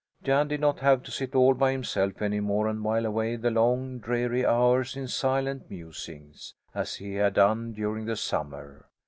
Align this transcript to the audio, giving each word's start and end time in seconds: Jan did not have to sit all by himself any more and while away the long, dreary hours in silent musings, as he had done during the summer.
Jan 0.23 0.47
did 0.47 0.59
not 0.59 0.79
have 0.79 1.03
to 1.03 1.11
sit 1.11 1.35
all 1.35 1.53
by 1.53 1.73
himself 1.73 2.23
any 2.23 2.39
more 2.39 2.67
and 2.67 2.83
while 2.83 3.05
away 3.05 3.35
the 3.35 3.51
long, 3.51 3.99
dreary 3.99 4.43
hours 4.43 4.95
in 4.95 5.07
silent 5.07 5.69
musings, 5.69 6.55
as 6.73 6.95
he 6.95 7.13
had 7.13 7.35
done 7.35 7.71
during 7.73 8.05
the 8.05 8.15
summer. 8.15 8.89